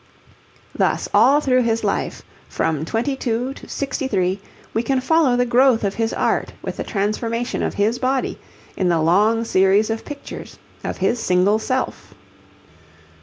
Thus 0.75 1.07
all 1.13 1.41
through 1.41 1.61
his 1.61 1.83
life, 1.83 2.23
from 2.49 2.85
twenty 2.85 3.15
two 3.15 3.53
to 3.53 3.69
sixty 3.69 4.07
three, 4.07 4.41
we 4.73 4.81
can 4.81 4.99
follow 4.99 5.35
the 5.35 5.45
growth 5.45 5.83
of 5.83 5.93
his 5.93 6.11
art 6.11 6.53
with 6.63 6.77
the 6.77 6.83
transformation 6.83 7.61
of 7.61 7.75
his 7.75 7.99
body, 7.99 8.39
in 8.75 8.89
the 8.89 8.99
long 8.99 9.45
series 9.45 9.91
of 9.91 10.03
pictures 10.03 10.57
of 10.83 10.97
his 10.97 11.19
single 11.19 11.59
self. 11.59 12.15